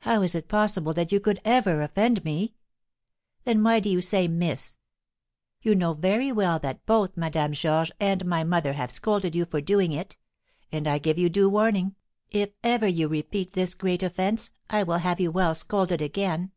"How 0.00 0.20
is 0.20 0.34
it 0.34 0.46
possible 0.46 0.92
that 0.92 1.10
you 1.10 1.20
could 1.20 1.40
ever 1.42 1.80
offend 1.80 2.22
me?" 2.22 2.52
"Then 3.44 3.62
why 3.64 3.80
do 3.80 3.88
you 3.88 4.02
say 4.02 4.28
'miss?' 4.28 4.76
You 5.62 5.74
know 5.74 5.94
very 5.94 6.30
well 6.30 6.58
that 6.58 6.84
both 6.84 7.16
Madame 7.16 7.54
Georges 7.54 7.94
and 7.98 8.26
my 8.26 8.44
mother 8.44 8.74
have 8.74 8.90
scolded 8.92 9.34
you 9.34 9.46
for 9.46 9.62
doing 9.62 9.92
it. 9.92 10.18
And 10.70 10.86
I 10.86 10.98
give 10.98 11.16
you 11.16 11.30
due 11.30 11.48
warning, 11.48 11.94
if 12.30 12.50
ever 12.62 12.86
you 12.86 13.08
repeat 13.08 13.54
this 13.54 13.74
great 13.74 14.02
offence, 14.02 14.50
I 14.68 14.82
will 14.82 14.98
have 14.98 15.18
you 15.18 15.30
well 15.30 15.54
scolded 15.54 16.02
again. 16.02 16.52